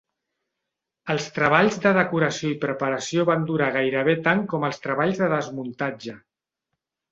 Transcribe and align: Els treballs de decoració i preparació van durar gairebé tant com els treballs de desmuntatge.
Els 1.13 1.27
treballs 1.35 1.77
de 1.83 1.91
decoració 1.97 2.49
i 2.55 2.57
preparació 2.65 3.27
van 3.31 3.45
durar 3.51 3.69
gairebé 3.77 4.17
tant 4.31 4.43
com 4.55 4.67
els 4.73 4.83
treballs 4.89 5.23
de 5.23 5.31
desmuntatge. 5.37 6.19